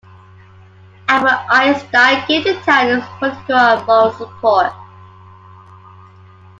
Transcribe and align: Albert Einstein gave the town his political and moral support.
Albert 1.09 1.45
Einstein 1.51 2.23
gave 2.27 2.43
the 2.43 2.55
town 2.65 2.87
his 3.01 3.05
political 3.19 3.55
and 3.55 3.85
moral 3.85 4.11
support. 4.13 4.73